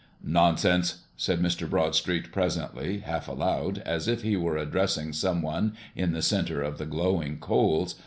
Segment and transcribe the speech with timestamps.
[0.23, 1.69] "Nonsense!" said Mr.
[1.69, 6.79] Broadstreet presently, half aloud, as if he were addressing some one in the center of
[6.79, 7.93] the glowing coals.